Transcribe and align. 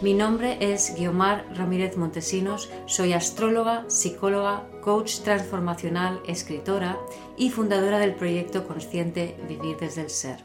Mi 0.00 0.14
nombre 0.14 0.58
es 0.60 0.94
Guiomar 0.96 1.44
Ramírez 1.56 1.96
Montesinos, 1.96 2.70
soy 2.86 3.14
astróloga, 3.14 3.84
psicóloga, 3.88 4.64
coach 4.80 5.22
transformacional, 5.24 6.20
escritora 6.24 6.96
y 7.36 7.50
fundadora 7.50 7.98
del 7.98 8.14
proyecto 8.14 8.64
consciente 8.68 9.36
Vivir 9.48 9.76
desde 9.76 10.02
el 10.02 10.10
Ser. 10.10 10.44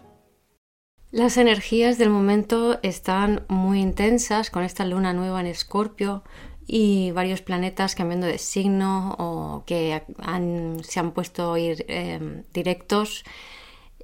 Las 1.12 1.38
energías 1.38 2.00
del 2.00 2.10
momento 2.10 2.80
están 2.82 3.46
muy 3.48 3.80
intensas 3.80 4.50
con 4.50 4.64
esta 4.64 4.86
luna 4.86 5.14
nueva 5.14 5.40
en 5.42 5.46
Escorpio 5.46 6.24
y 6.66 7.12
varios 7.12 7.44
planetas 7.44 7.94
cambiando 7.94 8.26
de 8.26 8.40
signo 8.40 9.16
o 9.20 9.66
que 9.68 10.02
se 10.82 11.00
han 11.00 11.12
puesto 11.12 11.54
a 11.54 11.60
ir 11.60 11.86
em, 11.90 12.42
directos. 12.54 13.24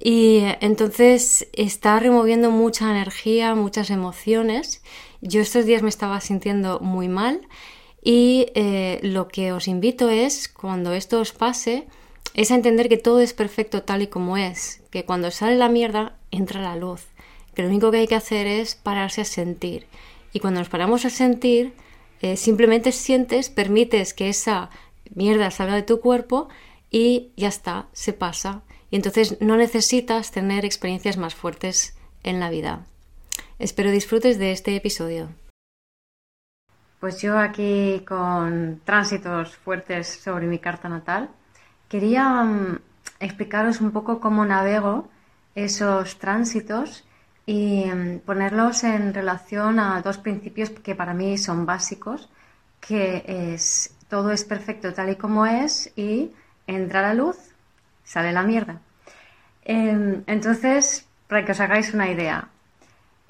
Y 0.02 0.42
entonces 0.60 1.48
está 1.52 1.98
removiendo 1.98 2.50
mucha 2.52 2.90
energía, 2.90 3.54
muchas 3.56 3.90
emociones 3.90 4.82
yo 5.20 5.40
estos 5.40 5.66
días 5.66 5.82
me 5.82 5.88
estaba 5.88 6.20
sintiendo 6.20 6.80
muy 6.80 7.08
mal 7.08 7.40
y 8.02 8.46
eh, 8.54 8.98
lo 9.02 9.28
que 9.28 9.52
os 9.52 9.68
invito 9.68 10.08
es, 10.08 10.48
cuando 10.48 10.92
esto 10.92 11.20
os 11.20 11.32
pase, 11.32 11.86
es 12.34 12.50
a 12.50 12.54
entender 12.54 12.88
que 12.88 12.96
todo 12.96 13.20
es 13.20 13.34
perfecto 13.34 13.82
tal 13.82 14.02
y 14.02 14.06
como 14.06 14.36
es, 14.36 14.82
que 14.90 15.04
cuando 15.04 15.30
sale 15.30 15.56
la 15.56 15.68
mierda 15.68 16.16
entra 16.30 16.62
la 16.62 16.76
luz, 16.76 17.06
que 17.54 17.62
lo 17.62 17.68
único 17.68 17.90
que 17.90 17.98
hay 17.98 18.06
que 18.06 18.14
hacer 18.14 18.46
es 18.46 18.74
pararse 18.74 19.20
a 19.20 19.24
sentir. 19.24 19.86
Y 20.32 20.40
cuando 20.40 20.60
nos 20.60 20.68
paramos 20.68 21.04
a 21.04 21.10
sentir, 21.10 21.74
eh, 22.22 22.36
simplemente 22.36 22.92
sientes, 22.92 23.50
permites 23.50 24.14
que 24.14 24.28
esa 24.28 24.70
mierda 25.14 25.50
salga 25.50 25.74
de 25.74 25.82
tu 25.82 26.00
cuerpo 26.00 26.48
y 26.90 27.32
ya 27.36 27.48
está, 27.48 27.88
se 27.92 28.12
pasa. 28.12 28.62
Y 28.90 28.96
entonces 28.96 29.40
no 29.40 29.56
necesitas 29.56 30.30
tener 30.30 30.64
experiencias 30.64 31.16
más 31.16 31.34
fuertes 31.34 31.96
en 32.22 32.40
la 32.40 32.50
vida. 32.50 32.86
Espero 33.60 33.90
disfrutes 33.90 34.38
de 34.38 34.52
este 34.52 34.74
episodio. 34.74 35.28
Pues 36.98 37.20
yo 37.20 37.38
aquí 37.38 38.02
con 38.08 38.80
tránsitos 38.86 39.54
fuertes 39.54 40.08
sobre 40.08 40.46
mi 40.46 40.58
carta 40.58 40.88
natal, 40.88 41.28
quería 41.86 42.42
mm, 42.42 42.78
explicaros 43.20 43.82
un 43.82 43.90
poco 43.90 44.18
cómo 44.18 44.46
navego 44.46 45.10
esos 45.54 46.18
tránsitos 46.18 47.04
y 47.44 47.84
mm, 47.84 48.20
ponerlos 48.20 48.82
en 48.82 49.12
relación 49.12 49.78
a 49.78 50.00
dos 50.00 50.16
principios 50.16 50.70
que 50.70 50.94
para 50.94 51.12
mí 51.12 51.36
son 51.36 51.66
básicos, 51.66 52.30
que 52.80 53.24
es 53.26 53.94
todo 54.08 54.32
es 54.32 54.44
perfecto 54.44 54.94
tal 54.94 55.10
y 55.10 55.16
como 55.16 55.44
es 55.44 55.92
y 55.96 56.30
entra 56.66 57.02
la 57.02 57.12
luz, 57.12 57.36
sale 58.04 58.32
la 58.32 58.42
mierda. 58.42 58.80
Em, 59.64 60.22
entonces, 60.26 61.06
para 61.28 61.44
que 61.44 61.52
os 61.52 61.60
hagáis 61.60 61.92
una 61.92 62.10
idea, 62.10 62.48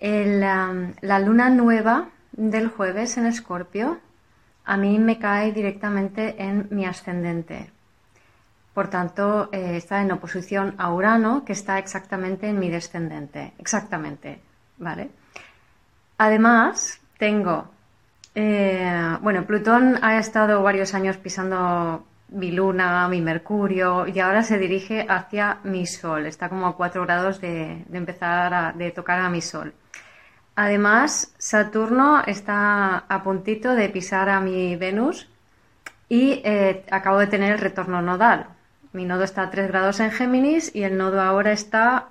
la 0.00 1.18
luna 1.18 1.50
nueva 1.50 2.08
del 2.32 2.68
jueves 2.68 3.18
en 3.18 3.26
Escorpio 3.26 3.98
a 4.64 4.76
mí 4.76 4.98
me 4.98 5.18
cae 5.18 5.52
directamente 5.52 6.42
en 6.42 6.68
mi 6.70 6.86
ascendente. 6.86 7.70
Por 8.72 8.88
tanto, 8.88 9.48
eh, 9.52 9.76
está 9.76 10.00
en 10.00 10.12
oposición 10.12 10.74
a 10.78 10.92
Urano, 10.92 11.44
que 11.44 11.52
está 11.52 11.78
exactamente 11.78 12.48
en 12.48 12.58
mi 12.58 12.70
descendente. 12.70 13.52
Exactamente, 13.58 14.40
¿vale? 14.78 15.10
Además, 16.18 17.00
tengo, 17.18 17.68
eh, 18.34 19.18
bueno, 19.22 19.44
Plutón 19.44 19.98
ha 20.02 20.18
estado 20.18 20.62
varios 20.62 20.94
años 20.94 21.16
pisando 21.16 22.06
mi 22.28 22.52
luna, 22.52 23.08
mi 23.08 23.20
Mercurio, 23.20 24.06
y 24.06 24.20
ahora 24.20 24.44
se 24.44 24.56
dirige 24.56 25.04
hacia 25.08 25.58
mi 25.64 25.84
Sol. 25.86 26.26
Está 26.26 26.48
como 26.48 26.68
a 26.68 26.76
4 26.76 27.02
grados 27.02 27.40
de, 27.40 27.84
empezar 27.92 28.54
a 28.54 28.72
de 28.72 28.92
tocar 28.92 29.18
a 29.18 29.28
mi 29.28 29.40
Sol. 29.40 29.74
Además, 30.56 31.32
Saturno 31.38 32.22
está 32.26 33.04
a 33.08 33.22
puntito 33.22 33.74
de 33.74 33.88
pisar 33.88 34.28
a 34.28 34.40
mi 34.40 34.76
Venus 34.76 35.28
y 36.08 36.42
eh, 36.44 36.84
acabo 36.90 37.18
de 37.18 37.28
tener 37.28 37.52
el 37.52 37.58
retorno 37.58 38.02
nodal. 38.02 38.46
Mi 38.92 39.04
nodo 39.04 39.24
está 39.24 39.42
a 39.42 39.50
3 39.50 39.68
grados 39.68 40.00
en 40.00 40.10
Géminis 40.10 40.74
y 40.74 40.82
el 40.82 40.98
nodo 40.98 41.20
ahora 41.20 41.52
está 41.52 42.08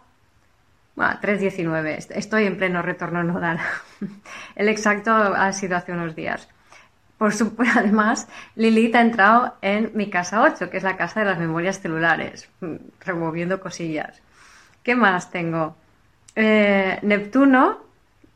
a 0.98 1.22
3.19. 1.22 2.08
Estoy 2.16 2.46
en 2.46 2.58
pleno 2.58 2.82
retorno 2.82 3.24
nodal. 3.24 3.60
el 4.56 4.70
exacto 4.70 5.12
ha 5.12 5.52
sido 5.52 5.76
hace 5.78 5.92
unos 5.92 6.16
días. 6.16 6.48
Por 7.18 7.34
supuesto, 7.34 7.80
además, 7.80 8.28
Lilith 8.56 8.96
ha 8.96 9.02
entrado 9.02 9.56
en 9.62 9.92
mi 9.94 10.10
casa 10.10 10.42
8, 10.42 10.70
que 10.70 10.78
es 10.78 10.84
la 10.84 10.98
casa 10.98 11.20
de 11.20 11.26
las 11.26 11.38
memorias 11.38 11.82
celulares, 11.82 12.50
removiendo 13.02 13.60
cosillas. 13.60 14.22
¿Qué 14.82 14.96
más 14.96 15.30
tengo? 15.30 15.76
Eh, 16.36 16.98
Neptuno 17.02 17.89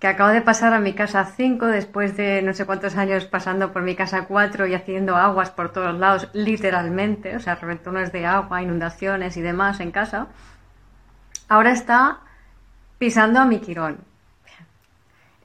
que 0.03 0.07
acabo 0.07 0.31
de 0.31 0.41
pasar 0.41 0.73
a 0.73 0.81
mi 0.81 0.91
casa 0.91 1.23
5 1.23 1.65
después 1.67 2.17
de 2.17 2.41
no 2.41 2.53
sé 2.53 2.65
cuántos 2.65 2.97
años 2.97 3.23
pasando 3.23 3.71
por 3.71 3.83
mi 3.83 3.95
casa 3.95 4.25
4 4.25 4.67
y 4.67 4.73
haciendo 4.73 5.15
aguas 5.15 5.49
por 5.49 5.71
todos 5.71 5.97
lados, 5.97 6.27
literalmente, 6.33 7.37
o 7.37 7.39
sea, 7.39 7.55
reventones 7.55 8.11
de 8.11 8.25
agua, 8.25 8.61
inundaciones 8.61 9.37
y 9.37 9.41
demás 9.41 9.79
en 9.79 9.91
casa. 9.91 10.27
Ahora 11.47 11.71
está 11.71 12.19
pisando 12.97 13.39
a 13.39 13.45
mi 13.45 13.59
Quirón. 13.59 13.99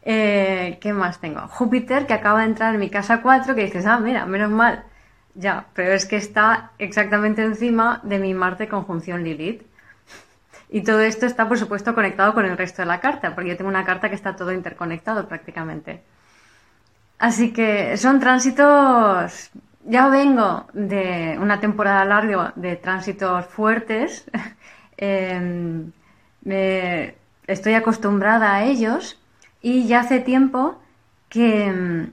Eh, 0.02 0.78
¿Qué 0.80 0.92
más 0.92 1.20
tengo? 1.20 1.46
Júpiter, 1.46 2.08
que 2.08 2.14
acaba 2.14 2.40
de 2.40 2.46
entrar 2.46 2.74
en 2.74 2.80
mi 2.80 2.90
casa 2.90 3.22
4, 3.22 3.54
que 3.54 3.62
dices, 3.62 3.86
ah, 3.86 4.00
mira, 4.00 4.26
menos 4.26 4.50
mal. 4.50 4.82
Ya, 5.36 5.66
pero 5.72 5.92
es 5.92 6.04
que 6.04 6.16
está 6.16 6.72
exactamente 6.78 7.44
encima 7.44 8.00
de 8.02 8.18
mi 8.18 8.34
Marte 8.34 8.66
conjunción 8.66 9.22
Lilith. 9.22 9.67
Y 10.70 10.82
todo 10.82 11.00
esto 11.00 11.26
está, 11.26 11.48
por 11.48 11.58
supuesto, 11.58 11.94
conectado 11.94 12.34
con 12.34 12.44
el 12.44 12.56
resto 12.56 12.82
de 12.82 12.86
la 12.86 13.00
carta, 13.00 13.34
porque 13.34 13.50
yo 13.50 13.56
tengo 13.56 13.70
una 13.70 13.84
carta 13.84 14.08
que 14.08 14.14
está 14.14 14.36
todo 14.36 14.52
interconectado 14.52 15.26
prácticamente. 15.26 16.02
Así 17.18 17.52
que 17.52 17.96
son 17.96 18.20
tránsitos, 18.20 19.50
ya 19.84 20.08
vengo 20.08 20.66
de 20.72 21.36
una 21.40 21.58
temporada 21.58 22.04
larga 22.04 22.52
de 22.56 22.76
tránsitos 22.76 23.46
fuertes, 23.46 24.24
em, 24.96 25.90
estoy 27.46 27.74
acostumbrada 27.74 28.54
a 28.54 28.64
ellos 28.64 29.18
y 29.62 29.86
ya 29.88 30.00
hace 30.00 30.20
tiempo 30.20 30.78
que, 31.28 32.08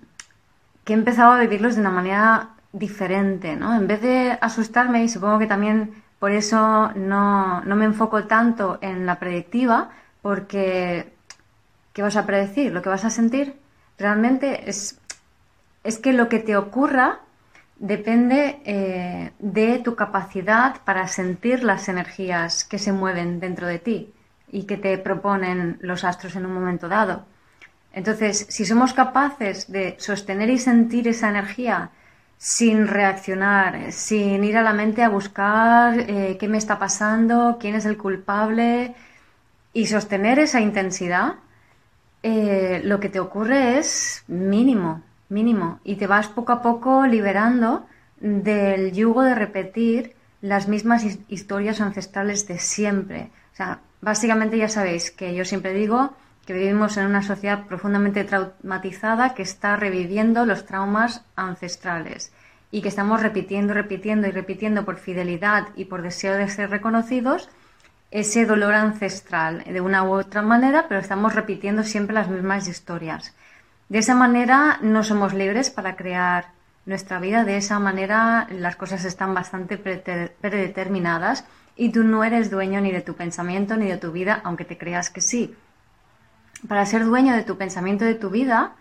que 0.83 0.93
he 0.93 0.95
empezado 0.95 1.33
a 1.33 1.39
vivirlos 1.39 1.75
de 1.75 1.81
una 1.81 1.91
manera 1.91 2.49
diferente, 2.71 3.55
¿no? 3.55 3.75
En 3.75 3.87
vez 3.87 4.01
de 4.01 4.37
asustarme, 4.41 5.03
y 5.03 5.09
supongo 5.09 5.39
que 5.39 5.47
también 5.47 5.93
por 6.25 6.31
eso 6.31 6.91
no, 6.95 7.61
me 7.67 7.85
enfoco 7.85 8.23
tanto 8.23 8.79
en 8.81 9.05
la 9.05 9.19
predictiva, 9.19 9.91
porque 10.23 11.13
¿qué 11.93 12.01
vas 12.01 12.15
a 12.15 12.25
predecir? 12.25 12.71
¿Lo 12.71 12.81
que 12.81 12.89
vas 12.89 13.05
a 13.05 13.11
sentir? 13.11 13.53
Realmente 13.99 14.67
es, 14.67 14.99
es 15.83 15.99
que 15.99 16.13
lo 16.13 16.27
que 16.27 16.39
te 16.39 16.57
ocurra 16.57 17.19
depende 17.77 18.59
eh, 18.65 19.33
de 19.37 19.77
tu 19.85 19.93
capacidad 19.95 20.77
para 20.83 21.07
sentir 21.07 21.63
las 21.63 21.89
energías 21.89 22.63
que 22.63 22.79
se 22.79 22.91
mueven 22.91 23.39
dentro 23.39 23.67
de 23.67 23.77
ti 23.77 24.11
y 24.51 24.63
que 24.63 24.77
te 24.77 24.97
proponen 24.97 25.77
los 25.81 26.03
astros 26.03 26.35
en 26.35 26.47
un 26.47 26.55
momento 26.55 26.89
dado. 26.89 27.27
Entonces, 27.93 28.47
si 28.49 28.65
somos 28.65 28.95
capaces 28.95 29.71
de 29.71 29.95
sostener 29.99 30.49
y 30.49 30.57
sentir 30.57 31.07
esa 31.07 31.29
energía 31.29 31.91
sin 32.37 32.87
reaccionar, 32.87 33.91
sin 33.91 34.43
ir 34.43 34.57
a 34.57 34.63
la 34.63 34.73
mente 34.73 35.03
a 35.03 35.09
buscar 35.09 35.99
eh, 35.99 36.37
qué 36.39 36.47
me 36.47 36.57
está 36.57 36.77
pasando, 36.77 37.57
quién 37.59 37.75
es 37.75 37.85
el 37.85 37.97
culpable 37.97 38.95
y 39.73 39.87
sostener 39.87 40.39
esa 40.39 40.61
intensidad, 40.61 41.35
eh, 42.23 42.81
lo 42.83 42.99
que 42.99 43.09
te 43.09 43.19
ocurre 43.19 43.77
es 43.77 44.23
mínimo, 44.27 45.01
mínimo, 45.29 45.79
y 45.83 45.95
te 45.95 46.07
vas 46.07 46.27
poco 46.27 46.53
a 46.53 46.61
poco 46.61 47.05
liberando 47.05 47.85
del 48.19 48.93
yugo 48.93 49.23
de 49.23 49.35
repetir 49.35 50.15
las 50.41 50.67
mismas 50.67 51.03
historias 51.27 51.81
ancestrales 51.81 52.47
de 52.47 52.59
siempre. 52.59 53.31
O 53.53 53.55
sea, 53.55 53.79
básicamente 54.01 54.57
ya 54.57 54.69
sabéis 54.69 55.11
que 55.11 55.35
yo 55.35 55.45
siempre 55.45 55.73
digo 55.73 56.13
que 56.45 56.53
vivimos 56.53 56.97
en 56.97 57.07
una 57.07 57.23
sociedad 57.23 57.65
profundamente 57.65 58.23
traumatizada 58.23 59.33
que 59.33 59.41
está 59.41 59.75
reviviendo 59.75 60.45
los 60.45 60.65
traumas 60.65 61.23
ancestrales 61.35 62.31
y 62.71 62.81
que 62.81 62.89
estamos 62.89 63.21
repitiendo, 63.21 63.73
repitiendo 63.73 64.27
y 64.27 64.31
repitiendo 64.31 64.85
por 64.85 64.97
fidelidad 64.97 65.69
y 65.75 65.85
por 65.85 66.01
deseo 66.01 66.35
de 66.35 66.47
ser 66.49 66.69
reconocidos 66.69 67.49
ese 68.11 68.45
dolor 68.45 68.75
ancestral 68.75 69.63
de 69.63 69.81
una 69.81 70.03
u 70.03 70.13
otra 70.13 70.41
manera, 70.41 70.85
pero 70.87 71.01
estamos 71.01 71.33
repitiendo 71.33 71.83
siempre 71.83 72.13
las 72.13 72.29
mismas 72.29 72.67
historias. 72.67 73.33
De 73.89 73.99
esa 73.99 74.15
manera 74.15 74.79
no 74.81 75.03
somos 75.03 75.33
libres 75.33 75.69
para 75.69 75.95
crear 75.95 76.47
nuestra 76.85 77.19
vida, 77.19 77.43
de 77.43 77.57
esa 77.57 77.79
manera 77.79 78.47
las 78.51 78.75
cosas 78.75 79.05
están 79.05 79.33
bastante 79.33 79.77
predeterminadas 79.77 81.45
y 81.75 81.89
tú 81.89 82.03
no 82.03 82.23
eres 82.23 82.49
dueño 82.49 82.79
ni 82.79 82.91
de 82.91 83.01
tu 83.01 83.15
pensamiento 83.15 83.75
ni 83.75 83.87
de 83.87 83.97
tu 83.97 84.11
vida, 84.11 84.39
aunque 84.43 84.65
te 84.65 84.77
creas 84.77 85.09
que 85.09 85.21
sí. 85.21 85.55
Para 86.67 86.85
ser 86.85 87.05
dueño 87.05 87.33
de 87.35 87.43
tu 87.43 87.57
pensamiento, 87.57 88.05
de 88.05 88.15
tu 88.15 88.29
vida, 88.29 88.73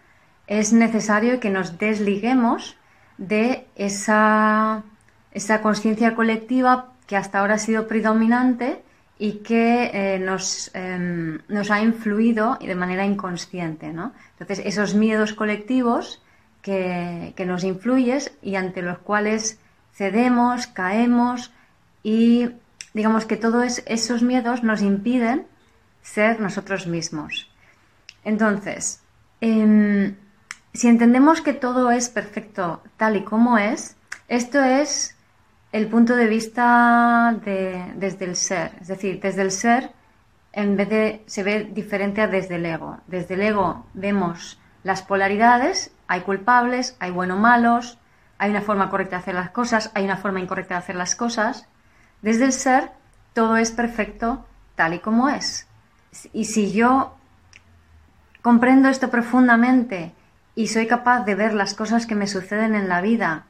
es 0.47 0.73
necesario 0.73 1.41
que 1.41 1.51
nos 1.51 1.79
desliguemos 1.79 2.77
de 3.19 3.67
esa, 3.77 4.83
esa 5.33 5.63
conciencia 5.63 6.15
colectiva 6.15 6.93
que 7.07 7.17
hasta 7.17 7.41
ahora 7.41 7.55
ha 7.55 7.59
sido 7.59 7.87
predominante 7.87 8.83
y 9.19 9.39
que 9.39 9.91
eh, 9.93 10.19
nos, 10.19 10.71
em, 10.75 11.39
nos, 11.49 11.71
ha 11.71 11.81
influido 11.81 12.59
de 12.61 12.75
manera 12.75 13.05
inconsciente. 13.05 13.93
¿no? 13.93 14.13
Entonces, 14.33 14.65
esos 14.67 14.95
miedos 14.95 15.35
colectivos 15.35 16.23
que, 16.63 17.33
que, 17.37 17.47
nos 17.47 17.63
influyes 17.63 18.33
y 18.43 18.57
ante 18.57 18.83
los 18.83 18.99
cuales 18.99 19.61
cedemos, 19.93 20.67
caemos 20.67 21.53
y 22.03 22.51
digamos 22.95 23.27
que 23.27 23.37
todos 23.37 23.83
esos 23.87 24.23
miedos 24.23 24.63
nos 24.63 24.83
impiden 24.83 25.47
ser 26.03 26.41
nosotros 26.41 26.87
mismos. 26.87 27.54
Entonces, 28.25 29.03
em, 29.41 30.17
si 30.73 30.89
entendemos 30.89 31.41
que 31.41 31.53
todo 31.53 31.91
es 31.91 32.09
perfecto 32.09 32.83
tal 32.97 33.17
y 33.17 33.25
como 33.25 33.59
es, 33.59 33.97
esto 34.29 34.63
es 34.63 35.17
el 35.73 35.89
punto 35.89 36.17
de 36.17 36.27
vista 36.27 37.37
desde 37.45 38.25
el 38.25 38.37
ser. 38.37 38.73
Es 38.81 38.89
decir, 38.89 39.21
desde 39.21 39.43
el 39.43 39.51
ser, 39.51 39.91
en 40.53 40.77
vez 40.77 40.89
de 40.89 41.25
se 41.27 41.43
ve 41.43 41.65
diferente 41.65 42.23
a 42.23 42.29
desde 42.29 42.57
el 42.57 42.67
ego. 42.67 42.99
Desde 43.07 43.35
el 43.35 43.43
ego 43.43 43.87
vemos 43.93 44.59
las 44.85 45.03
polaridades, 45.03 45.93
hay 46.07 46.21
culpables, 46.21 46.97
hay 47.01 47.11
buenos 47.11 47.39
malos, 47.39 47.99
hay 48.39 48.51
una 48.51 48.63
forma 48.63 48.91
correcta 48.91 49.17
de 49.17 49.23
hacer 49.23 49.35
las 49.35 49.51
cosas, 49.51 49.91
hay 49.95 50.05
una 50.05 50.17
forma 50.17 50.41
incorrecta 50.41 50.75
de 50.75 50.79
hacer 50.79 50.97
las 50.97 51.17
cosas. 51.17 51.67
Desde 52.23 52.45
el 52.45 52.53
ser, 52.53 52.93
todo 53.33 53.57
es 53.57 53.71
perfecto 53.71 54.47
tal 54.77 54.95
y 54.95 55.01
como 55.01 55.29
es. 55.29 55.67
Y 56.33 56.45
si 56.45 56.73
yo 56.73 57.17
comprendo 58.45 58.91
esto 58.91 59.09
profundamente 59.09 60.13
y 60.55 60.67
soy 60.67 60.87
capaz 60.87 61.25
de 61.25 61.35
ver 61.35 61.55
las 61.55 61.73
cosas 61.73 62.05
que 62.05 62.15
me 62.15 62.27
suceden 62.27 62.75
en 62.75 62.91
la 62.91 63.01
vida 63.01 63.47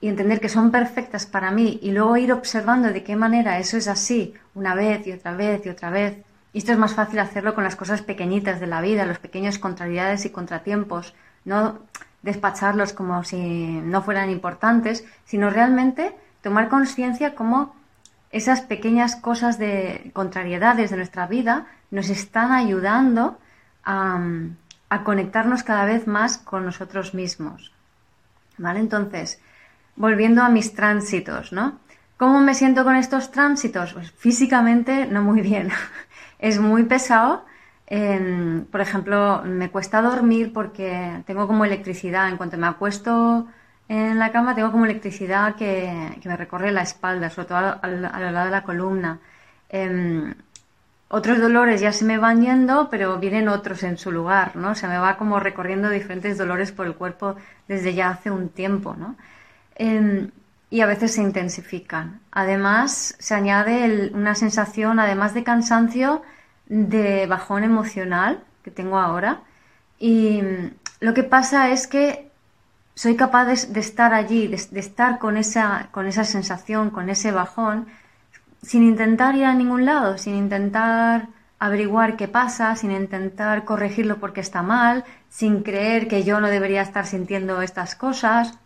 y 0.00 0.08
entender 0.08 0.40
que 0.40 0.48
son 0.48 0.72
perfectas 0.72 1.24
para 1.24 1.52
mí 1.52 1.78
y 1.80 1.92
luego 1.92 2.16
ir 2.16 2.32
observando 2.32 2.88
de 2.88 3.04
qué 3.04 3.14
manera 3.14 3.60
eso 3.60 3.76
es 3.76 3.86
así 3.86 4.34
una 4.56 4.74
vez 4.74 5.06
y 5.06 5.12
otra 5.12 5.36
vez 5.36 5.64
y 5.64 5.68
otra 5.68 5.90
vez. 5.90 6.18
Y 6.52 6.58
esto 6.58 6.72
es 6.72 6.78
más 6.78 6.94
fácil 6.94 7.20
hacerlo 7.20 7.54
con 7.54 7.62
las 7.62 7.76
cosas 7.76 8.02
pequeñitas 8.02 8.58
de 8.58 8.66
la 8.66 8.80
vida, 8.80 9.06
los 9.06 9.20
pequeños 9.20 9.60
contrariedades 9.60 10.24
y 10.24 10.30
contratiempos, 10.30 11.14
no 11.44 11.78
despacharlos 12.22 12.92
como 12.92 13.22
si 13.22 13.38
no 13.38 14.02
fueran 14.02 14.30
importantes, 14.30 15.04
sino 15.26 15.48
realmente 15.48 16.12
tomar 16.42 16.68
conciencia 16.68 17.36
como 17.36 17.72
esas 18.32 18.62
pequeñas 18.62 19.14
cosas 19.14 19.60
de 19.60 20.10
contrariedades 20.12 20.90
de 20.90 20.96
nuestra 20.96 21.28
vida 21.28 21.66
nos 21.92 22.08
están 22.08 22.50
ayudando 22.50 23.38
a, 23.84 24.20
conectarnos 25.04 25.64
cada 25.64 25.84
vez 25.86 26.06
más 26.06 26.38
con 26.38 26.64
nosotros 26.64 27.14
mismos. 27.14 27.72
¿Vale? 28.58 28.78
Entonces, 28.78 29.40
volviendo 29.96 30.42
a 30.42 30.48
mis 30.48 30.74
tránsitos, 30.74 31.52
¿no? 31.52 31.80
¿Cómo 32.16 32.40
me 32.40 32.54
siento 32.54 32.84
con 32.84 32.94
estos 32.94 33.32
tránsitos? 33.32 33.92
Pues 33.92 34.12
físicamente 34.12 35.06
no 35.06 35.22
muy 35.22 35.40
bien. 35.40 35.70
es 36.38 36.60
muy 36.60 36.84
pesado. 36.84 37.44
por 38.70 38.80
ejemplo, 38.80 39.42
me 39.44 39.70
cuesta 39.70 40.00
dormir 40.00 40.52
porque 40.52 41.22
tengo 41.26 41.46
como 41.48 41.64
electricidad. 41.64 42.28
En 42.28 42.36
cuanto 42.36 42.56
me 42.56 42.68
acuesto 42.68 43.48
en 43.88 44.18
la 44.18 44.32
cama 44.32 44.54
tengo 44.54 44.72
como 44.72 44.86
electricidad 44.86 45.56
que, 45.56 46.18
me 46.24 46.36
recorre 46.36 46.72
la 46.72 46.82
espalda, 46.82 47.30
sobre 47.30 47.48
todo 47.48 47.58
a, 47.58 47.86
lo 47.88 48.30
lado 48.30 48.46
de 48.46 48.50
la 48.50 48.62
columna. 48.62 49.18
Em, 49.68 50.34
otros 51.08 51.38
dolores 51.38 51.80
ya 51.80 51.92
se 51.92 52.04
me 52.04 52.18
van 52.18 52.42
yendo, 52.42 52.88
pero 52.90 53.18
vienen 53.18 53.48
otros 53.48 53.82
en 53.82 53.98
su 53.98 54.10
lugar, 54.10 54.56
¿no? 54.56 54.74
Se 54.74 54.88
me 54.88 54.98
va 54.98 55.16
como 55.16 55.38
recorriendo 55.40 55.90
diferentes 55.90 56.38
dolores 56.38 56.72
por 56.72 56.86
el 56.86 56.94
cuerpo 56.94 57.36
desde 57.68 57.94
ya 57.94 58.10
hace 58.10 58.30
un 58.30 58.48
tiempo, 58.48 58.94
¿no? 58.96 59.16
Em, 59.76 60.30
y 60.70 60.80
a 60.80 60.86
veces 60.86 61.14
se 61.14 61.22
intensifican. 61.22 62.20
Además, 62.32 63.14
se 63.18 63.34
añade 63.34 64.10
una 64.12 64.34
sensación, 64.34 64.98
además 64.98 65.34
de 65.34 65.44
cansancio, 65.44 66.22
de 66.66 67.26
bajón 67.26 67.64
emocional 67.64 68.42
que 68.64 68.70
tengo 68.70 68.98
ahora. 68.98 69.42
Y 69.98 70.42
lo 71.00 71.14
que 71.14 71.22
pasa 71.22 71.70
es 71.70 71.86
que 71.86 72.30
soy 72.94 73.16
capaz 73.16 73.44
de, 73.44 73.80
estar 73.80 74.14
allí, 74.14 74.48
de, 74.48 74.80
estar 74.80 75.18
con 75.18 75.36
esa, 75.36 75.88
con 75.90 76.06
esa 76.06 76.24
sensación, 76.24 76.90
con 76.90 77.10
ese 77.10 77.32
bajón, 77.32 77.86
sin 78.64 78.82
intentar 78.82 79.36
ir 79.36 79.44
a 79.44 79.54
ningún 79.54 79.84
lado, 79.84 80.18
sin 80.18 80.34
intentar 80.34 81.28
averiguar 81.58 82.16
qué 82.16 82.28
pasa, 82.28 82.74
sin 82.76 82.90
intentar 82.90 83.64
corregirlo 83.64 84.18
porque 84.18 84.40
está 84.40 84.62
mal, 84.62 85.04
sin 85.28 85.62
creer 85.62 86.08
que 86.08 86.24
yo 86.24 86.40
no 86.40 86.48
debería 86.48 86.82
estar 86.82 87.06
sintiendo 87.06 87.62
estas 87.62 87.94
cosas. 87.94 88.58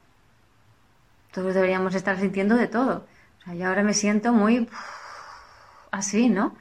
Todos 1.33 1.55
deberíamos 1.55 1.95
estar 1.95 2.19
sintiendo 2.19 2.57
de 2.57 2.69
todo. 2.69 3.07
O 3.41 3.45
sea, 3.45 3.55
yo 3.55 3.69
ahora 3.69 3.83
me 3.83 3.95
siento 3.95 4.33
muy 4.33 4.69
así, 5.91 6.29
¿no? 6.29 6.57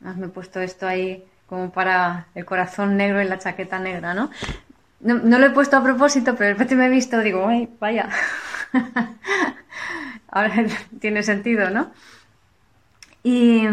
Me 0.00 0.26
he 0.26 0.28
puesto 0.28 0.60
esto 0.60 0.86
ahí 0.86 1.24
como 1.46 1.70
para 1.70 2.26
el 2.34 2.44
corazón 2.44 2.96
negro 2.96 3.22
y 3.22 3.24
la 3.24 3.38
chaqueta 3.38 3.78
negra, 3.78 4.14
¿no? 4.14 4.30
No, 5.00 5.38
lo 5.38 5.46
he 5.46 5.50
puesto 5.50 5.76
a 5.76 5.82
propósito, 5.82 6.36
pero 6.36 6.56
después 6.56 6.78
me 6.78 6.86
he 6.86 6.90
visto, 6.90 7.18
digo, 7.20 7.46
ay, 7.46 7.68
vaya. 7.80 8.08
Ahora 10.28 10.54
tiene 11.00 11.22
sentido, 11.22 11.70
¿no? 11.70 11.90
Y, 13.22 13.64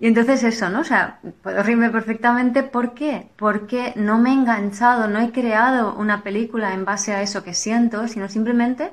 entonces 0.00 0.42
eso, 0.42 0.68
¿no? 0.68 0.80
O 0.80 0.84
sea, 0.84 1.20
puedo 1.42 1.62
reírme 1.62 1.90
perfectamente. 1.90 2.62
¿Por 2.62 2.94
qué? 2.94 3.28
Porque 3.36 3.92
no 3.96 4.18
me 4.18 4.30
he 4.30 4.34
enganchado, 4.34 5.08
no 5.08 5.20
he 5.20 5.32
creado 5.32 5.94
una 5.94 6.22
película 6.22 6.74
en 6.74 6.84
base 6.84 7.12
a 7.14 7.22
eso 7.22 7.42
que 7.42 7.54
siento, 7.54 8.08
sino 8.08 8.28
simplemente 8.28 8.92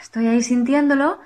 estoy 0.00 0.26
ahí 0.28 0.42
sintiéndolo. 0.42 1.18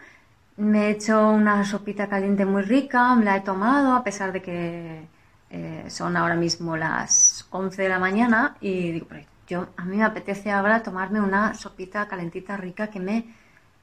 Me 0.56 0.86
he 0.86 0.90
hecho 0.90 1.30
una 1.30 1.64
sopita 1.64 2.08
caliente 2.08 2.44
muy 2.44 2.62
rica, 2.62 3.14
me 3.14 3.24
la 3.24 3.36
he 3.36 3.40
tomado, 3.40 3.94
a 3.94 4.04
pesar 4.04 4.32
de 4.32 4.42
que 4.42 5.06
eh, 5.50 5.84
son 5.88 6.16
ahora 6.16 6.34
mismo 6.34 6.76
las 6.76 7.46
11 7.50 7.82
de 7.82 7.88
la 7.88 7.98
mañana 7.98 8.56
y 8.60 8.92
digo, 8.92 9.06
yo, 9.46 9.68
a 9.76 9.84
mí 9.84 9.96
me 9.96 10.04
apetece 10.04 10.50
ahora 10.50 10.82
tomarme 10.82 11.20
una 11.20 11.54
sopita 11.54 12.08
calentita 12.08 12.56
rica 12.56 12.88
que 12.88 13.00
me, 13.00 13.34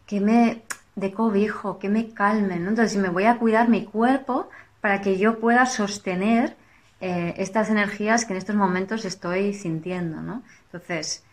que 0.06 0.20
me 0.20 0.64
de 1.00 1.14
cobijo, 1.14 1.80
que 1.80 1.90
me 1.90 2.10
calme. 2.10 2.60
¿no? 2.60 2.70
Entonces, 2.70 2.94
si 2.94 2.98
me 2.98 3.10
voy 3.10 3.26
a 3.26 3.38
cuidar 3.38 3.70
mi 3.70 3.86
cuerpo 3.86 4.50
para 4.82 5.02
que 5.02 5.18
yo 5.18 5.40
pueda 5.40 5.66
sostener 5.66 6.56
eh, 7.02 7.34
estas 7.38 7.70
energías 7.70 8.26
que 8.26 8.34
en 8.34 8.38
estos 8.38 8.56
momentos 8.56 9.06
estoy 9.06 9.54
sintiendo. 9.54 10.22
¿no? 10.22 10.44
Entonces, 10.66 11.24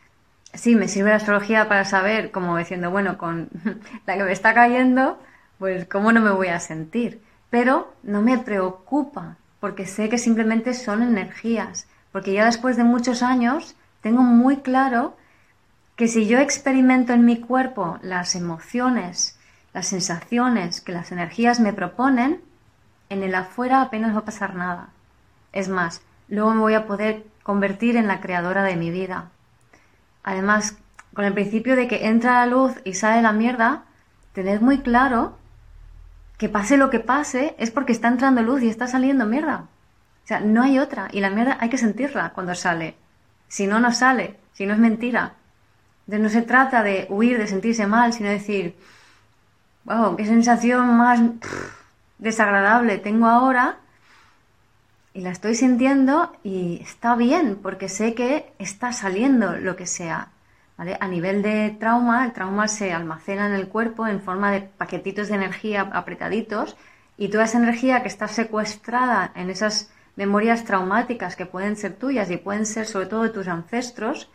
sí, 0.55 0.75
me 0.75 0.89
sirve 0.89 1.11
la 1.11 1.17
astrología 1.17 1.69
para 1.69 1.85
saber, 1.85 2.31
como 2.31 2.57
diciendo, 2.57 2.91
bueno, 2.91 3.19
con 3.19 3.49
la 4.07 4.17
que 4.17 4.25
me 4.25 4.33
está 4.33 4.55
cayendo, 4.55 5.19
pues 5.59 5.87
cómo 5.87 6.13
no 6.13 6.21
me 6.21 6.31
voy 6.31 6.49
a 6.49 6.61
sentir. 6.61 7.21
Pero 7.51 7.93
no 8.03 8.23
me 8.23 8.39
preocupa 8.39 9.37
porque 9.61 9.87
sé 9.87 10.09
que 10.09 10.19
simplemente 10.19 10.75
son 10.75 11.03
energías, 11.03 11.87
porque 12.13 12.33
ya 12.33 12.45
después 12.45 12.77
de 12.77 12.85
muchos 12.85 13.23
años 13.23 13.77
tengo 14.01 14.23
muy 14.23 14.59
claro 14.59 15.17
que 15.97 16.09
si 16.09 16.27
yo 16.27 16.39
experimento 16.39 17.13
en 17.13 17.25
mi 17.25 17.41
cuerpo 17.41 17.99
las 18.03 18.35
emociones, 18.35 19.36
las 19.77 19.89
sensaciones 19.89 20.81
que 20.81 20.93
las 20.93 21.13
energías 21.13 21.61
me 21.61 21.75
proponen, 21.75 22.41
en 23.11 23.23
el 23.23 23.35
afuera 23.35 23.83
apenas 23.83 24.15
va 24.15 24.21
a 24.21 24.25
pasar 24.25 24.55
nada. 24.55 24.89
Es 25.53 25.69
más, 25.69 26.01
luego 26.29 26.55
me 26.55 26.61
voy 26.61 26.73
a 26.73 26.87
poder 26.87 27.27
convertir 27.43 27.99
en 27.99 28.07
la 28.07 28.23
creadora 28.23 28.63
de 28.63 28.75
mi 28.75 28.91
vida. 28.91 29.29
Además, 30.23 30.79
con 31.13 31.27
el 31.27 31.35
principio 31.35 31.77
de 31.77 31.89
que 31.89 32.07
entra 32.07 32.41
la 32.41 32.47
luz 32.47 32.73
y 32.85 32.95
sale 32.95 33.21
la 33.21 33.33
mierda, 33.33 33.83
tened 34.33 34.63
muy 34.63 34.79
claro 34.79 35.37
que 36.39 36.49
pase 36.49 36.79
lo 36.79 36.89
que 36.89 37.01
pase, 37.01 37.55
es 37.59 37.71
porque 37.71 37.93
está 37.93 38.09
entrando 38.09 38.41
luz 38.41 38.63
y 38.63 38.71
está 38.71 38.87
saliendo 38.87 39.27
mierda. 39.27 39.67
O 40.25 40.27
sea, 40.27 40.41
no 40.41 40.63
hay 40.63 40.79
otra. 40.79 41.09
Y 41.13 41.21
la 41.21 41.29
mierda 41.29 41.59
hay 41.61 41.69
que 41.69 41.77
sentirla 41.77 42.31
cuando 42.31 42.55
sale. 42.55 42.97
Si 43.49 43.67
no, 43.67 43.79
no 43.79 43.93
sale. 43.93 44.39
Si 44.55 44.65
no 44.65 44.73
es 44.73 44.79
mentira. 44.79 45.35
Entonces 46.07 46.23
no 46.23 46.31
se 46.31 46.47
trata 46.47 46.83
de 46.83 47.07
huir, 47.11 47.37
de 47.37 47.47
sentirse 47.47 47.87
mal, 47.87 48.15
sino 48.15 48.31
decir, 48.31 48.75
wow, 49.87 50.17
qué 50.17 50.27
sensación 50.27 50.97
más 50.97 51.21
desagradable 52.19 52.99
tengo 52.99 53.27
ahora. 53.27 53.79
Y 55.15 55.23
la 55.23 55.31
estoy 55.31 55.55
sintiendo 55.55 56.37
y 56.45 56.81
está 56.83 57.17
bien, 57.17 57.59
porque 57.63 57.89
sé 57.89 58.15
que 58.15 58.53
está 58.59 58.93
saliendo 58.93 59.57
lo 59.57 59.75
que 59.75 59.87
sea. 59.87 60.29
A 60.77 61.09
nivel 61.09 61.41
de 61.41 61.75
trauma, 61.81 62.27
el 62.27 62.35
trauma 62.35 62.69
se 62.69 62.93
almacena 62.93 63.47
en 63.47 63.55
el 63.55 63.69
cuerpo 63.69 64.07
en 64.07 64.21
forma 64.21 64.53
de 64.53 64.61
paquetitos 64.61 65.29
de 65.29 65.37
energía 65.37 65.81
apretaditos 65.81 66.77
y 67.17 67.29
toda 67.29 67.45
esa 67.45 67.57
energía 67.57 68.03
que 68.03 68.09
está 68.09 68.29
secuestrada 68.29 69.33
en 69.35 69.49
esas 69.49 69.91
memorias 70.17 70.65
traumáticas 70.65 71.35
que 71.35 71.47
pueden 71.47 71.77
ser 71.77 71.95
tuyas 71.95 72.31
y 72.31 72.37
pueden 72.37 72.67
ser 72.67 72.85
sobre 72.85 73.07
todo 73.07 73.23
de 73.23 73.31
tus 73.31 73.49
ancestros, 73.49 74.29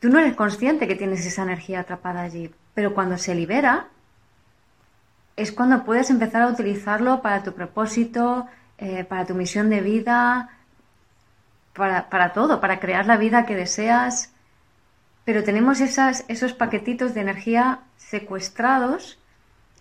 tú 0.00 0.10
no 0.10 0.18
eres 0.18 0.34
consciente 0.34 0.86
que 0.86 0.96
tienes 0.96 1.24
esa 1.24 1.44
energía 1.44 1.80
atrapada 1.80 2.20
allí. 2.20 2.50
Pero 2.74 2.92
cuando 2.92 3.16
se 3.16 3.34
libera, 3.34 3.88
es 5.36 5.52
cuando 5.52 5.84
puedes 5.84 6.10
empezar 6.10 6.42
a 6.42 6.48
utilizarlo 6.48 7.22
para 7.22 7.42
tu 7.42 7.52
propósito, 7.52 8.46
eh, 8.78 9.04
para 9.04 9.24
tu 9.24 9.34
misión 9.34 9.70
de 9.70 9.80
vida, 9.80 10.50
para, 11.74 12.10
para, 12.10 12.32
todo, 12.32 12.60
para 12.60 12.80
crear 12.80 13.06
la 13.06 13.16
vida 13.16 13.46
que 13.46 13.56
deseas. 13.56 14.32
Pero 15.24 15.44
tenemos 15.44 15.80
esas, 15.80 16.24
esos 16.28 16.52
paquetitos 16.52 17.14
de 17.14 17.20
energía 17.20 17.80
secuestrados 17.96 19.18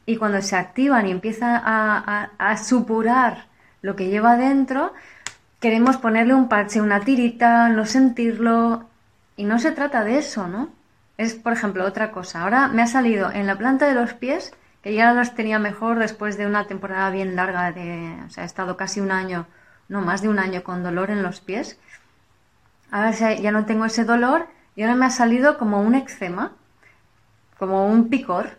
y 0.05 0.17
cuando 0.17 0.41
se 0.41 0.55
activan 0.55 1.08
y 1.08 1.12
empiezan 1.12 1.62
a, 1.63 2.31
a, 2.38 2.58
supurar 2.58 3.46
lo 3.81 3.96
que 3.96 4.08
lleva 4.08 4.38
dentro, 4.38 4.93
queremos 5.60 5.98
ponerle 5.98 6.34
un 6.34 6.48
parche, 6.48 6.81
una 6.81 7.01
tirita, 7.01 7.70
no 7.70 7.86
sentirlo. 7.86 8.86
Y 9.36 9.43
no 9.43 9.60
se 9.60 9.72
trata 9.72 10.03
de 10.03 10.17
eso, 10.17 10.48
¿no? 10.48 10.70
Es, 11.17 11.34
por 11.36 11.53
ejemplo, 11.53 11.86
otra 11.86 12.12
cosa. 12.12 12.43
Ahora 12.43 12.67
me 12.67 12.81
ha 12.81 12.88
salido 12.88 13.31
en 13.31 13.48
la 13.48 13.58
planta 13.58 13.88
de 13.88 13.96
los 13.96 14.13
pies, 14.13 14.53
que 14.81 14.93
ya 14.93 15.13
los 15.13 15.35
tenía 15.35 15.59
mejor 15.59 16.00
después 16.00 16.38
de 16.38 16.47
una 16.47 16.67
temporada 16.67 17.09
bien 17.11 17.35
larga 17.35 17.71
de... 17.71 18.17
O 18.25 18.29
sea, 18.29 18.43
he 18.43 18.47
estado 18.47 18.77
casi 18.77 19.00
un 19.00 19.11
año, 19.11 19.47
no, 19.89 20.01
más 20.01 20.21
de 20.21 20.29
un 20.29 20.39
año 20.39 20.63
con 20.63 20.83
dolor 20.83 21.11
en 21.11 21.23
los 21.23 21.39
pies. 21.41 21.79
Ahora 22.89 23.11
ya 23.11 23.51
no 23.51 23.65
tengo 23.65 23.85
ese 23.85 24.03
dolor 24.05 24.47
y 24.75 24.81
ahora 24.81 24.95
me 24.95 25.05
ha 25.05 25.09
salido 25.09 25.57
como 25.57 25.81
un 25.81 25.95
eczema, 25.95 26.53
como 27.57 27.88
un 27.88 28.09
picor. 28.09 28.57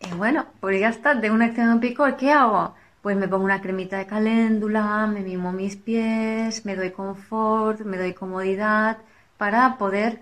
Y 0.00 0.12
bueno, 0.14 0.46
pues 0.60 0.80
ya 0.80 0.88
está, 0.88 1.14
de 1.14 1.30
un 1.30 1.42
eczema 1.42 1.74
un 1.74 1.80
picor, 1.80 2.16
¿qué 2.16 2.32
hago? 2.32 2.74
Pues 3.02 3.16
me 3.16 3.28
pongo 3.28 3.44
una 3.44 3.60
cremita 3.60 3.98
de 3.98 4.06
caléndula, 4.06 5.06
me 5.06 5.20
mimo 5.20 5.52
mis 5.52 5.76
pies, 5.76 6.64
me 6.64 6.76
doy 6.76 6.90
confort, 6.90 7.80
me 7.80 7.98
doy 7.98 8.14
comodidad 8.14 8.98
para 9.36 9.76
poder 9.78 10.20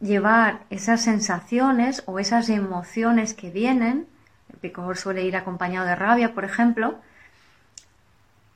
llevar 0.00 0.60
esas 0.70 1.02
sensaciones 1.02 2.02
o 2.06 2.18
esas 2.18 2.48
emociones 2.48 3.34
que 3.34 3.50
vienen. 3.50 4.06
El 4.52 4.58
picor 4.58 4.96
suele 4.96 5.24
ir 5.24 5.36
acompañado 5.36 5.86
de 5.86 5.96
rabia, 5.96 6.34
por 6.34 6.44
ejemplo. 6.44 6.98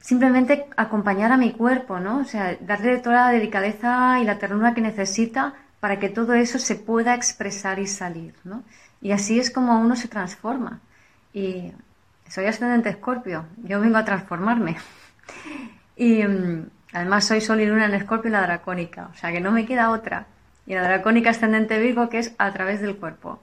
Simplemente 0.00 0.66
acompañar 0.76 1.32
a 1.32 1.36
mi 1.36 1.52
cuerpo, 1.52 2.00
¿no? 2.00 2.18
O 2.18 2.24
sea, 2.24 2.56
darle 2.60 2.98
toda 2.98 3.26
la 3.26 3.30
delicadeza 3.30 4.18
y 4.20 4.24
la 4.24 4.38
ternura 4.38 4.74
que 4.74 4.80
necesita 4.80 5.54
para 5.80 5.98
que 5.98 6.08
todo 6.08 6.34
eso 6.34 6.58
se 6.58 6.76
pueda 6.76 7.14
expresar 7.14 7.78
y 7.78 7.86
salir, 7.86 8.34
¿no? 8.44 8.62
Y 9.00 9.12
así 9.12 9.38
es 9.38 9.50
como 9.50 9.78
uno 9.80 9.96
se 9.96 10.08
transforma. 10.08 10.80
Y 11.32 11.72
soy 12.28 12.46
ascendente 12.46 12.88
escorpio, 12.88 13.46
yo 13.64 13.80
vengo 13.80 13.96
a 13.96 14.04
transformarme. 14.04 14.76
y 15.96 16.22
mm, 16.22 16.66
además 16.92 17.24
soy 17.24 17.40
sol 17.40 17.60
y 17.60 17.66
luna 17.66 17.86
en 17.86 17.94
escorpio 17.94 18.28
y 18.28 18.32
la 18.32 18.42
dracónica, 18.42 19.08
o 19.12 19.14
sea 19.16 19.32
que 19.32 19.40
no 19.40 19.50
me 19.50 19.66
queda 19.66 19.90
otra. 19.90 20.26
Y 20.66 20.74
la 20.74 20.82
dracónica 20.82 21.30
ascendente 21.30 21.78
Virgo 21.78 22.08
que 22.08 22.18
es 22.18 22.34
a 22.38 22.52
través 22.52 22.80
del 22.80 22.96
cuerpo. 22.96 23.40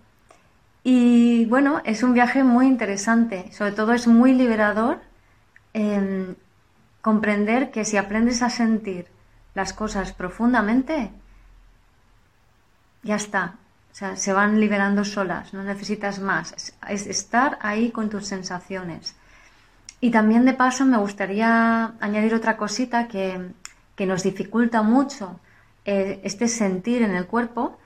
Y 0.83 1.45
bueno, 1.45 1.81
es 1.83 2.03
un 2.03 2.13
viaje 2.13 2.43
muy 2.43 2.67
interesante, 2.67 3.51
sobre 3.51 3.73
todo 3.73 3.93
es 3.93 4.07
muy 4.07 4.33
liberador 4.33 4.99
comprender 7.01 7.71
que 7.71 7.85
si 7.85 7.97
aprendes 7.97 8.41
a 8.41 8.49
sentir 8.49 9.07
las 9.53 9.73
cosas 9.73 10.13
profundamente, 10.13 11.11
ya 13.03 13.15
está, 13.15 13.55
o 13.91 13.95
sea, 13.95 14.15
se 14.15 14.33
van 14.33 14.59
liberando 14.59 15.03
solas, 15.03 15.53
no 15.53 15.63
necesitas 15.63 16.19
más. 16.19 16.53
Es, 16.87 17.07
estar 17.07 17.57
ahí 17.61 17.91
con 17.91 18.09
tus 18.09 18.27
sensaciones. 18.27 19.15
Y 20.01 20.11
también 20.11 20.45
de 20.45 20.53
paso 20.53 20.85
me 20.85 20.97
gustaría 20.97 21.93
añadir 21.99 22.33
otra 22.33 22.55
cosita 22.57 23.07
que, 23.07 23.51
nos 24.05 24.23
dificulta 24.23 24.81
mucho 24.81 25.41
eh, 25.91 26.21
este 26.23 26.47
sentir 26.47 27.01
en 27.01 27.15
el 27.15 27.25
cuerpo, 27.25 27.79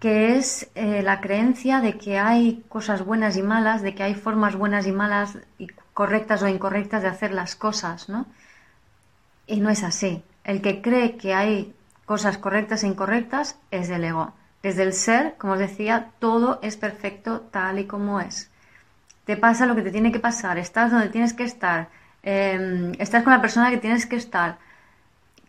que 0.00 0.36
es 0.36 0.68
eh, 0.74 1.02
la 1.04 1.20
creencia 1.20 1.80
de 1.80 1.96
que 1.96 2.18
hay 2.18 2.64
cosas 2.68 3.04
buenas 3.04 3.36
y 3.36 3.42
malas, 3.42 3.80
de 3.80 3.94
que 3.94 4.02
hay 4.02 4.16
formas 4.16 4.56
buenas 4.56 4.88
y 4.88 4.92
malas, 4.92 5.38
y 5.56 5.68
correctas 5.92 6.42
o 6.42 6.48
incorrectas 6.48 7.02
de 7.02 7.08
hacer 7.08 7.32
las 7.32 7.54
cosas, 7.54 8.08
¿no? 8.08 8.26
Y 9.46 9.60
no 9.60 9.70
es 9.70 9.84
así. 9.84 10.24
El 10.42 10.62
que 10.62 10.82
cree 10.82 11.16
que 11.16 11.32
hay 11.32 11.72
cosas 12.06 12.38
correctas 12.38 12.82
e 12.82 12.88
incorrectas 12.88 13.56
es 13.70 13.86
del 13.88 14.02
ego. 14.02 14.32
Desde 14.64 14.82
el 14.82 14.92
ser, 14.92 15.36
como 15.38 15.52
os 15.52 15.60
decía, 15.60 16.10
todo 16.18 16.58
es 16.60 16.76
perfecto 16.76 17.42
tal 17.52 17.78
y 17.78 17.84
como 17.86 18.20
es. 18.20 18.50
Te 19.26 19.36
pasa 19.36 19.64
lo 19.64 19.76
que 19.76 19.82
te 19.82 19.92
tiene 19.92 20.10
que 20.10 20.18
pasar, 20.18 20.58
estás 20.58 20.90
donde 20.90 21.08
tienes 21.08 21.34
que 21.34 21.44
estar, 21.44 21.88
em, 22.24 22.94
estás 22.98 23.22
con 23.22 23.32
la 23.32 23.40
persona 23.40 23.70
que 23.70 23.78
tienes 23.78 24.06
que 24.06 24.16
estar. 24.16 24.58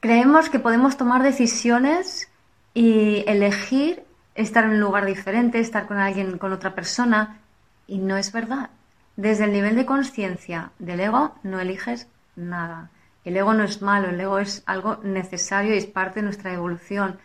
Creemos 0.05 0.51
que 0.51 0.59
podemos 0.59 0.97
tomar 0.97 1.24
decisiones 1.24 2.29
y 2.75 3.24
elegir 3.25 4.05
estar 4.35 4.63
en 4.63 4.74
un 4.74 4.79
lugar 4.79 5.03
diferente, 5.03 5.59
estar 5.59 5.88
con 5.88 5.97
alguien, 5.97 6.38
con 6.38 6.53
otra 6.53 6.75
persona, 6.75 7.39
y 7.88 7.97
no 7.97 8.15
es 8.15 8.31
verdad. 8.31 8.69
Desde 9.15 9.45
el 9.45 9.51
nivel 9.51 9.75
de 9.75 9.88
conciencia 9.88 10.69
del 10.77 11.00
ego 11.00 11.33
no 11.41 11.59
eliges 11.59 12.05
nada. 12.35 12.91
El 13.24 13.35
ego 13.35 13.55
no 13.55 13.63
es 13.63 13.81
malo, 13.81 14.09
el 14.09 14.21
ego 14.21 14.38
es 14.38 14.62
algo 14.67 14.97
necesario 15.01 15.74
y 15.74 15.79
es 15.79 15.88
parte 15.88 16.19
de 16.19 16.25
nuestra 16.25 16.53
evolución. 16.53 17.17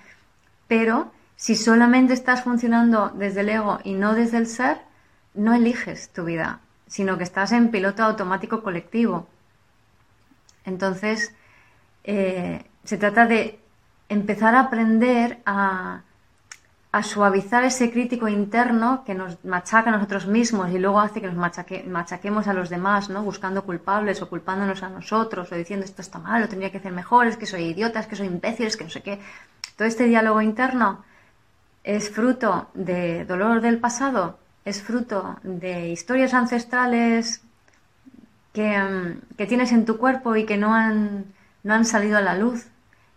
Pero 0.67 1.13
si 1.37 1.57
solamente 1.57 2.15
estás 2.15 2.45
funcionando 2.45 3.11
desde 3.11 3.43
el 3.43 3.51
ego 3.51 3.81
y 3.85 3.93
no 3.93 4.15
desde 4.15 4.39
el 4.39 4.47
ser, 4.47 4.79
no 5.35 5.53
eliges 5.53 6.09
tu 6.15 6.25
vida, 6.25 6.61
sino 6.87 7.19
que 7.19 7.25
estás 7.25 7.53
en 7.53 7.71
piloto 7.71 8.05
automático 8.05 8.63
colectivo. 8.63 9.29
Entonces, 10.65 11.35
eh, 12.05 12.65
se 12.85 12.97
trata 12.97 13.27
de 13.27 13.61
empezar 14.09 14.55
a 14.55 14.61
aprender 14.61 15.39
a, 15.47 16.03
suavizar 17.05 17.63
ese 17.65 17.93
crítico 17.93 18.27
interno 18.27 19.05
que 19.05 19.15
nos 19.15 19.45
machaca 19.45 19.91
a 19.91 19.93
nosotros 19.93 20.27
mismos 20.27 20.71
y 20.73 20.79
luego 20.79 20.99
hace 20.99 21.21
que 21.21 21.29
nos 21.29 21.37
machaquemos 21.87 22.49
a 22.49 22.53
los 22.53 22.69
demás, 22.69 23.09
¿no? 23.09 23.23
buscando 23.23 23.63
culpables 23.63 24.21
o 24.23 24.29
culpándonos 24.29 24.83
a 24.83 24.89
nosotros 24.89 25.53
o 25.53 25.55
diciendo 25.55 25.85
esto 25.85 26.03
está 26.03 26.19
mal, 26.19 26.43
lo 26.43 26.49
tendría 26.49 26.73
que 26.73 26.79
hacer 26.79 26.93
mejor, 26.93 27.29
es 27.29 27.37
que 27.37 27.47
soy 27.47 27.63
idiota, 27.63 28.01
es 28.01 28.09
que 28.09 28.17
soy 28.17 28.27
imbécil, 28.27 28.67
es 28.67 28.77
que 28.77 28.85
no 28.85 28.91
sé 28.91 29.03
qué. 29.03 29.21
Todo 29.77 29.87
este 29.87 30.05
diálogo 30.05 30.43
interno 30.43 31.05
es 31.85 32.11
fruto 32.11 32.69
de 32.75 33.25
dolor 33.25 33.61
del 33.61 33.79
pasado, 33.79 34.39
es 34.65 34.83
fruto 34.83 35.39
de 35.43 35.91
historias 35.91 36.35
ancestrales 36.35 37.43
mm, 38.55 39.37
que, 39.37 39.47
tienes 39.47 39.73
en 39.73 39.85
tu 39.85 39.97
cuerpo 39.97 40.37
y 40.37 40.45
que 40.45 40.57
no 40.57 40.75
han, 40.75 41.25
no 41.63 41.75
han 41.75 41.85
salido 41.85 42.19
a 42.19 42.21
la 42.21 42.35
luz. 42.35 42.67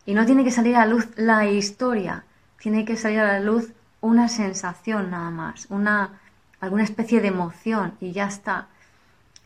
Y 0.05 0.13
no 0.13 0.25
tiene 0.25 0.43
que 0.43 0.51
salir 0.51 0.75
a 0.75 0.85
la 0.85 0.85
luz 0.85 1.07
la 1.15 1.45
historia, 1.47 2.25
tiene 2.59 2.85
que 2.85 2.97
salir 2.97 3.19
a 3.19 3.27
la 3.27 3.39
luz 3.39 3.71
una 4.01 4.27
sensación 4.27 5.11
nada 5.11 5.29
más, 5.29 5.67
una, 5.69 6.19
alguna 6.59 6.83
especie 6.83 7.21
de 7.21 7.29
emoción 7.29 7.93
y 8.01 8.11
ya 8.11 8.27
está. 8.27 8.67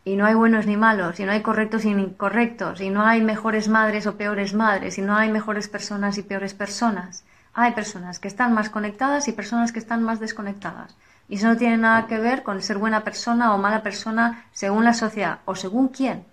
Y 0.04 0.16
no 0.16 0.26
hay 0.26 0.34
buenos 0.34 0.66
ni 0.66 0.78
malos, 0.78 1.20
y 1.20 1.26
no 1.26 1.32
hay 1.32 1.42
correctos 1.42 1.86
ni 1.86 1.92
incorrectos, 1.92 2.82
y 2.82 2.90
no 2.90 3.04
hay 3.04 3.22
mejores 3.22 3.68
madres 3.68 4.08
o 4.08 4.16
peores 4.16 4.54
madres, 4.54 4.98
y 4.98 5.02
no 5.02 5.16
hay 5.16 5.30
mejores 5.30 5.68
personas 5.68 6.18
y 6.18 6.24
peores 6.24 6.54
personas 6.54 7.24
hay 7.60 7.72
personas 7.72 8.20
que 8.20 8.28
están 8.28 8.54
más 8.54 8.70
conectadas 8.70 9.28
y 9.28 9.32
personas 9.32 9.72
que 9.72 9.80
están 9.80 10.04
más 10.04 10.20
desconectadas. 10.20 10.96
Y 11.28 11.38
eso 11.38 11.48
no 11.48 11.58
tiene 11.58 11.78
nada 11.78 12.06
que 12.06 12.20
ver 12.20 12.44
con 12.44 12.62
ser 12.62 12.78
buena 12.78 13.04
persona 13.04 13.52
o 13.52 13.58
mala 13.58 13.82
persona 13.82 14.46
según 14.54 14.84
la 14.84 14.94
sociedad 14.94 15.40
o 15.46 15.56
según 15.56 15.88
quién. 15.88 16.24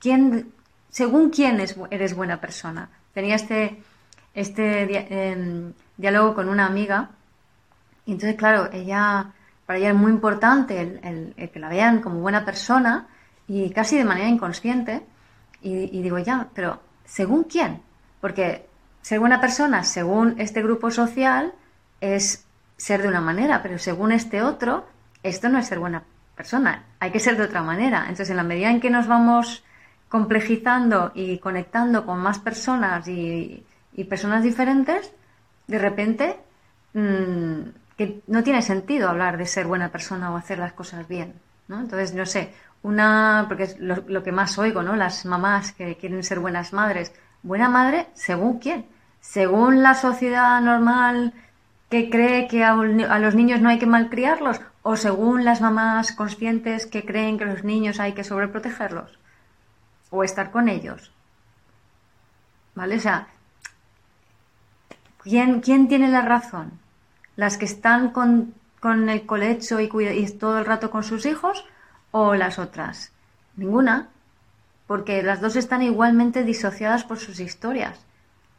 ¿Quién 0.00 0.50
según 0.92 1.30
quién 1.30 1.58
eres 1.90 2.14
buena 2.14 2.40
persona. 2.40 2.90
Tenía 3.14 3.34
este, 3.34 3.82
este 4.34 5.32
em, 5.32 5.72
diálogo 5.96 6.34
con 6.34 6.48
una 6.50 6.66
amiga 6.66 7.10
y 8.04 8.12
entonces, 8.12 8.36
claro, 8.36 8.68
ella, 8.72 9.32
para 9.64 9.78
ella 9.78 9.88
es 9.88 9.96
muy 9.96 10.12
importante 10.12 10.80
el, 10.80 11.50
que 11.50 11.58
la 11.58 11.70
vean 11.70 12.02
como 12.02 12.20
buena 12.20 12.44
persona 12.44 13.08
y 13.48 13.70
casi 13.70 13.96
de 13.96 14.04
manera 14.04 14.28
inconsciente. 14.28 15.02
Y, 15.62 15.96
y 15.96 16.02
digo, 16.02 16.18
ya, 16.18 16.48
pero 16.54 16.80
¿según 17.06 17.44
quién? 17.44 17.82
Porque 18.20 18.66
ser 19.00 19.18
buena 19.18 19.40
persona, 19.40 19.84
según 19.84 20.34
este 20.38 20.62
grupo 20.62 20.90
social, 20.90 21.54
es 22.00 22.44
ser 22.76 23.00
de 23.00 23.08
una 23.08 23.20
manera, 23.20 23.62
pero 23.62 23.78
según 23.78 24.12
este 24.12 24.42
otro, 24.42 24.86
esto 25.22 25.48
no 25.48 25.58
es 25.58 25.66
ser 25.66 25.78
buena 25.78 26.02
persona, 26.36 26.84
hay 26.98 27.12
que 27.12 27.20
ser 27.20 27.36
de 27.36 27.44
otra 27.44 27.62
manera. 27.62 28.00
Entonces, 28.00 28.30
en 28.30 28.36
la 28.36 28.42
medida 28.42 28.70
en 28.70 28.80
que 28.80 28.90
nos 28.90 29.06
vamos 29.06 29.64
complejizando 30.12 31.10
y 31.14 31.38
conectando 31.38 32.04
con 32.04 32.18
más 32.20 32.38
personas 32.38 33.08
y, 33.08 33.64
personas 34.08 34.42
diferentes, 34.42 35.12
de 35.66 35.78
repente 35.78 36.36
mm, 36.92 37.96
que 37.96 38.20
no 38.26 38.42
tiene 38.42 38.60
sentido 38.60 39.08
hablar 39.08 39.38
de 39.38 39.46
ser 39.46 39.66
buena 39.66 39.88
persona 39.88 40.30
o 40.30 40.36
hacer 40.36 40.58
las 40.58 40.74
cosas 40.74 41.08
bien. 41.08 41.32
¿no? 41.68 41.80
Entonces, 41.80 42.14
no 42.14 42.26
sé, 42.26 42.52
una, 42.82 43.46
porque 43.48 43.64
es 43.64 43.78
lo, 43.78 44.04
lo 44.06 44.22
que 44.22 44.32
más 44.32 44.58
oigo, 44.58 44.82
¿no? 44.82 44.96
Las 44.96 45.24
mamás 45.24 45.72
que 45.72 45.96
quieren 45.96 46.22
ser 46.22 46.40
buenas 46.40 46.72
madres. 46.72 47.12
Buena 47.42 47.68
madre, 47.68 48.08
según 48.14 48.58
quién 48.58 48.84
según 49.22 49.82
la 49.82 49.94
sociedad 49.94 50.60
normal 50.60 51.32
que 51.88 52.10
cree 52.10 52.48
que 52.48 52.64
a, 52.64 52.74
los 52.74 53.34
niños 53.34 53.60
no 53.60 53.70
hay 53.70 53.78
que 53.78 53.86
malcriarlos 53.86 54.60
o 54.82 54.96
según 54.96 55.44
las 55.44 55.60
mamás 55.60 56.12
conscientes 56.12 56.86
que 56.86 57.04
creen 57.06 57.38
que 57.38 57.44
los 57.44 57.64
niños 57.64 58.00
hay 58.00 58.12
que 58.12 58.24
sobreprotegerlos. 58.24 59.21
O 60.12 60.22
estar 60.22 60.52
con 60.52 60.68
ellos. 60.68 61.10
¿Vale? 62.76 62.96
O 62.96 63.00
sea, 63.00 63.26
¿quién, 65.22 65.60
quién 65.60 65.88
tiene 65.88 66.08
la 66.08 66.22
razón? 66.22 66.78
¿Las 67.34 67.56
que 67.56 67.64
están 67.64 68.10
con, 68.10 68.54
el 68.84 69.26
colecho 69.26 69.80
y, 69.80 69.90
y 69.90 70.30
todo 70.32 70.58
el 70.58 70.66
rato 70.66 70.90
con 70.90 71.02
sus 71.02 71.26
hijos 71.26 71.64
o 72.12 72.34
las 72.34 72.58
otras? 72.58 73.10
Ninguna, 73.56 74.10
porque 74.86 75.22
las 75.22 75.40
dos 75.40 75.56
están 75.56 75.82
igualmente 75.82 76.44
disociadas 76.44 77.04
por 77.04 77.18
sus 77.18 77.40
historias, 77.40 77.98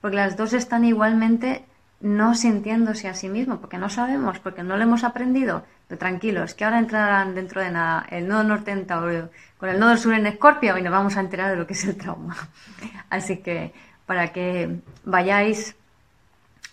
porque 0.01 0.17
las 0.17 0.35
dos 0.35 0.53
están 0.53 0.83
igualmente 0.85 1.65
no 2.03 2.35
sintiéndose 2.35 3.07
a 3.07 3.13
sí 3.13 3.29
mismo, 3.29 3.61
porque 3.61 3.77
no 3.77 3.89
sabemos, 3.89 4.37
porque 4.39 4.61
no 4.61 4.75
lo 4.75 4.83
hemos 4.83 5.05
aprendido. 5.05 5.63
Pero 5.87 5.97
tranquilos, 5.97 6.53
que 6.53 6.65
ahora 6.65 6.79
entrarán 6.79 7.33
dentro 7.33 7.61
de 7.61 7.71
nada 7.71 8.05
el 8.09 8.27
nodo 8.27 8.43
norte 8.43 8.71
en 8.71 8.85
Tauro 8.85 9.29
con 9.57 9.69
el 9.69 9.79
nodo 9.79 9.95
sur 9.95 10.13
en 10.13 10.27
Escorpio 10.27 10.77
y 10.77 10.81
nos 10.81 10.91
vamos 10.91 11.15
a 11.15 11.21
enterar 11.21 11.49
de 11.49 11.55
lo 11.55 11.65
que 11.65 11.73
es 11.73 11.85
el 11.85 11.95
trauma. 11.95 12.35
Así 13.09 13.37
que 13.37 13.73
para 14.05 14.33
que 14.33 14.81
vayáis 15.05 15.77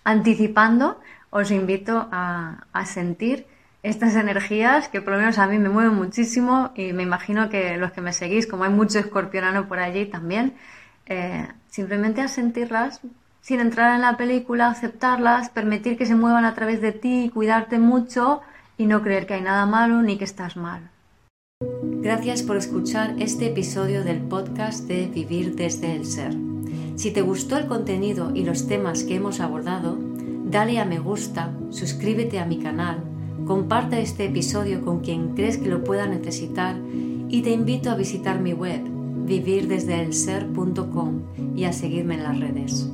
anticipando, 0.03 0.99
os 1.29 1.49
invito 1.49 2.09
a, 2.11 2.65
sentir 2.85 3.47
estas 3.83 4.15
energías 4.15 4.89
que 4.89 5.01
por 5.01 5.13
lo 5.13 5.19
menos 5.19 5.37
a 5.37 5.47
mí 5.47 5.57
me 5.59 5.69
mueven 5.69 5.95
muchísimo 5.95 6.71
y 6.75 6.91
me 6.91 7.03
imagino 7.03 7.49
que 7.49 7.77
los 7.77 7.93
que 7.93 8.01
me 8.01 8.11
seguís, 8.11 8.47
como 8.47 8.65
hay 8.65 8.69
mucho 8.69 8.99
escorpionano 8.99 9.69
por 9.69 9.79
allí 9.79 10.07
también, 10.07 10.55
eh, 11.05 11.47
simplemente 11.69 12.19
a 12.19 12.27
sentirlas 12.27 12.99
sin 13.41 13.59
entrar 13.59 13.95
en 13.95 14.01
la 14.01 14.17
película, 14.17 14.69
aceptarlas, 14.69 15.49
permitir 15.49 15.97
que 15.97 16.05
se 16.05 16.15
muevan 16.15 16.45
a 16.45 16.53
través 16.53 16.79
de 16.81 16.91
ti, 16.91 17.31
cuidarte 17.33 17.79
mucho 17.79 18.41
y 18.77 18.85
no 18.85 19.01
creer 19.01 19.25
que 19.25 19.33
hay 19.33 19.41
nada 19.41 19.65
malo 19.65 20.01
ni 20.01 20.17
que 20.17 20.23
estás 20.23 20.55
mal. 20.55 20.89
Gracias 21.81 22.43
por 22.43 22.57
escuchar 22.57 23.15
este 23.19 23.47
episodio 23.47 24.03
del 24.03 24.19
podcast 24.19 24.87
de 24.87 25.07
Vivir 25.07 25.55
desde 25.55 25.95
el 25.95 26.05
Ser. 26.05 26.35
Si 26.95 27.11
te 27.11 27.21
gustó 27.21 27.57
el 27.57 27.67
contenido 27.67 28.31
y 28.33 28.43
los 28.43 28.67
temas 28.67 29.03
que 29.03 29.15
hemos 29.15 29.39
abordado, 29.39 29.97
dale 30.45 30.79
a 30.79 30.85
me 30.85 30.99
gusta, 30.99 31.51
suscríbete 31.69 32.39
a 32.39 32.45
mi 32.45 32.57
canal, 32.59 33.03
comparte 33.45 34.01
este 34.01 34.25
episodio 34.25 34.83
con 34.83 34.99
quien 35.01 35.35
crees 35.35 35.57
que 35.57 35.69
lo 35.69 35.83
pueda 35.83 36.07
necesitar 36.07 36.75
y 37.29 37.41
te 37.43 37.51
invito 37.51 37.89
a 37.91 37.95
visitar 37.95 38.39
mi 38.39 38.53
web 38.53 38.81
vivirdesdeelser.com 39.25 41.21
y 41.55 41.65
a 41.65 41.73
seguirme 41.73 42.15
en 42.15 42.23
las 42.23 42.39
redes. 42.39 42.89